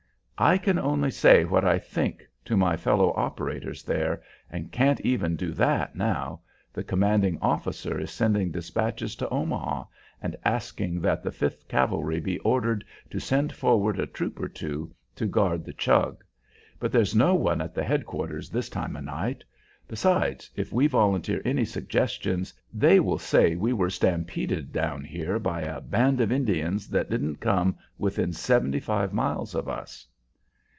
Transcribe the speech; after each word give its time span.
"I 0.43 0.57
can 0.57 0.79
only 0.79 1.11
say 1.11 1.45
what 1.45 1.63
I 1.63 1.77
think 1.77 2.23
to 2.45 2.57
my 2.57 2.75
fellow 2.75 3.13
operator 3.15 3.75
there, 3.85 4.23
and 4.49 4.71
can't 4.71 4.99
even 5.01 5.35
do 5.35 5.51
that 5.51 5.95
now; 5.95 6.41
the 6.73 6.83
commanding 6.83 7.37
officer 7.43 7.99
is 7.99 8.09
sending 8.09 8.49
despatches 8.49 9.15
to 9.17 9.29
Omaha, 9.29 9.83
and 10.19 10.35
asking 10.43 10.99
that 11.01 11.21
the 11.21 11.29
Fifth 11.31 11.67
Cavalry 11.67 12.19
be 12.19 12.39
ordered 12.39 12.83
to 13.11 13.19
send 13.19 13.53
forward 13.53 13.99
a 13.99 14.07
troop 14.07 14.39
or 14.39 14.47
two 14.47 14.91
to 15.17 15.27
guard 15.27 15.63
the 15.63 15.73
Chug. 15.73 16.23
But 16.79 16.91
there's 16.91 17.13
no 17.15 17.35
one 17.35 17.61
at 17.61 17.75
the 17.75 17.83
head 17.83 18.07
quarters 18.07 18.49
this 18.49 18.67
time 18.67 18.97
o' 18.97 19.01
night. 19.01 19.43
Besides, 19.87 20.49
if 20.55 20.73
we 20.73 20.87
volunteer 20.87 21.43
any 21.45 21.65
suggestions, 21.65 22.51
they 22.73 22.99
will 22.99 23.19
say 23.19 23.55
we 23.55 23.73
were 23.73 23.91
stampeded 23.91 24.73
down 24.73 25.03
here 25.03 25.37
by 25.37 25.61
a 25.61 25.79
band 25.81 26.19
of 26.19 26.31
Indians 26.31 26.87
that 26.87 27.11
didn't 27.11 27.35
come 27.41 27.77
within 27.99 28.33
seventy 28.33 28.79
five 28.79 29.13
miles 29.13 29.53
of 29.53 29.69
us." 29.69 30.07